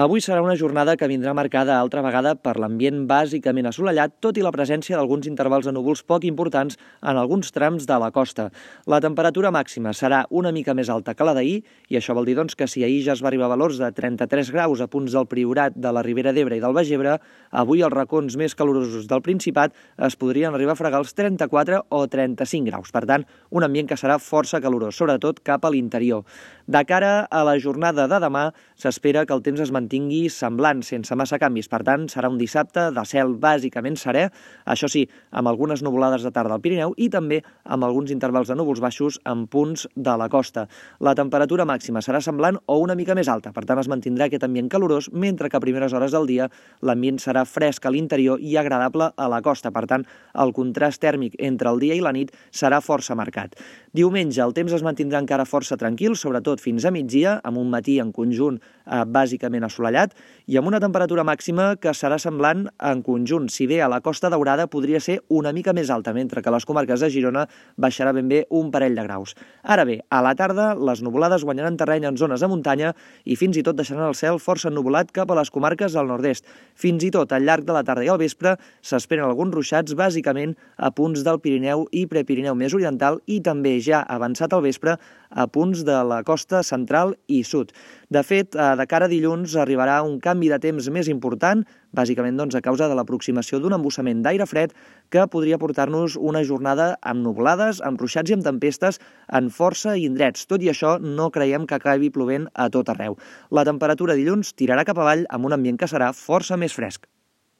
[0.00, 4.40] Avui serà una jornada que vindrà marcada altra vegada per l'ambient bàsicament assolellat, tot i
[4.40, 8.46] la presència d'alguns intervals de núvols poc importants en alguns trams de la costa.
[8.88, 11.58] La temperatura màxima serà una mica més alta que la d'ahir,
[11.92, 13.90] i això vol dir doncs, que si ahir ja es va arribar a valors de
[13.92, 17.18] 33 graus a punts del Priorat, de la Ribera d'Ebre i del Baix Ebre,
[17.52, 19.76] avui els racons més calorosos del Principat
[20.08, 22.88] es podrien arribar a fregar els 34 o 35 graus.
[22.88, 26.24] Per tant, un ambient que serà força calorós, sobretot cap a l'interior.
[26.64, 28.48] De cara a la jornada de demà,
[28.80, 31.66] s'espera que el temps es mantingui mantingui semblant, sense massa canvis.
[31.68, 34.28] Per tant, serà un dissabte de cel bàsicament serè,
[34.64, 38.54] això sí, amb algunes nuvolades de tarda al Pirineu i també amb alguns intervals de
[38.54, 40.68] núvols baixos en punts de la costa.
[41.00, 44.44] La temperatura màxima serà semblant o una mica més alta, per tant es mantindrà aquest
[44.46, 46.48] ambient calorós, mentre que a primeres hores del dia
[46.82, 49.74] l'ambient serà fresc a l'interior i agradable a la costa.
[49.74, 50.06] Per tant,
[50.38, 53.58] el contrast tèrmic entre el dia i la nit serà força marcat.
[53.90, 57.98] Diumenge el temps es mantindrà encara força tranquil, sobretot fins a migdia, amb un matí
[57.98, 60.14] en conjunt eh, bàsicament assolat assolellat
[60.50, 63.48] i amb una temperatura màxima que serà semblant en conjunt.
[63.50, 66.52] Si bé a la Costa Daurada podria ser una mica més alta, mentre que a
[66.52, 67.46] les comarques de Girona
[67.78, 69.36] baixarà ben bé un parell de graus.
[69.62, 73.56] Ara bé, a la tarda les nuvolades guanyaran terreny en zones de muntanya i fins
[73.56, 76.44] i tot deixaran el cel força ennuvolat cap a les comarques del nord-est.
[76.74, 80.56] Fins i tot al llarg de la tarda i al vespre s'esperen alguns ruixats bàsicament
[80.76, 84.98] a punts del Pirineu i Prepirineu més oriental i també ja avançat al vespre
[85.30, 87.70] a punts de la costa central i sud.
[88.10, 91.62] De fet, eh, de cara a dilluns arribarà un canvi de temps més important,
[91.96, 94.74] bàsicament doncs, a causa de l'aproximació d'un embussament d'aire fred
[95.12, 100.48] que podria portar-nos una jornada amb nublades, amb ruixats i amb tempestes en força indrets.
[100.50, 103.20] Tot i això, no creiem que acabi plovent a tot arreu.
[103.50, 107.06] La temperatura dilluns tirarà cap avall amb un ambient que serà força més fresc.